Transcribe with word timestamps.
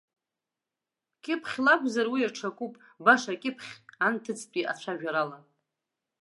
Кьыԥхьла 1.23 1.73
акәзар, 1.75 2.07
уи 2.13 2.27
аҽакуп, 2.29 2.73
баша 3.03 3.31
акьыԥхь 3.33 3.71
анҭыҵтәи 4.05 4.69
ацәажәарала. 4.71 5.37